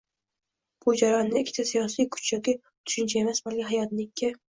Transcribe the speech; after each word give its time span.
Bu 0.85 0.95
jarayonda, 1.01 1.37
ikkita 1.45 1.67
siyosiy 1.73 2.09
kuch 2.17 2.33
yoki 2.35 2.59
tushuncha 2.67 3.25
emas, 3.25 3.47
balki 3.49 3.71
hayotni 3.73 4.13
ikki 4.13 4.37